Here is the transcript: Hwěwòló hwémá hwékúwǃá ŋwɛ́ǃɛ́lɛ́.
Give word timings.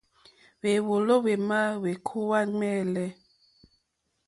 Hwěwòló 0.61 1.15
hwémá 1.23 1.59
hwékúwǃá 1.79 2.39
ŋwɛ́ǃɛ́lɛ́. 2.57 3.09